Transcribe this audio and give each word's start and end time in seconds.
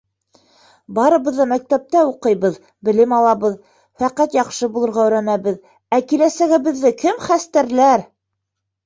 Барыбыҙ 0.99 1.35
ҙа 1.41 1.45
мәктәптә 1.49 1.99
уҡыйбыҙ, 2.11 2.57
белем 2.89 3.13
алабыҙ, 3.17 3.53
фәҡәт 4.05 4.33
яҡшы 4.39 4.71
булырға 4.79 5.05
өйрәнәбеҙ, 5.05 5.61
ә 5.99 6.01
киләсәгебеҙҙе 6.13 6.93
кем 7.03 7.23
хәстәрләр? 7.27 8.03